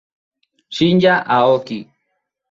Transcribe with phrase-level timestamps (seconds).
[0.75, 1.79] Shinya Aoki